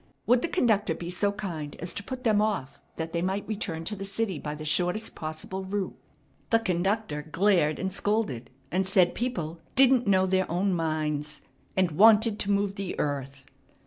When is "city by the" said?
4.03-4.65